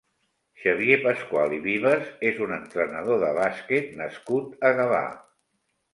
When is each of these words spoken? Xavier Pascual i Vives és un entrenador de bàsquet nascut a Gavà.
Xavier 0.61 0.95
Pascual 1.03 1.53
i 1.57 1.59
Vives 1.67 2.09
és 2.31 2.41
un 2.45 2.55
entrenador 2.57 3.21
de 3.27 3.31
bàsquet 3.41 3.93
nascut 4.03 4.69
a 4.71 4.77
Gavà. 4.81 5.07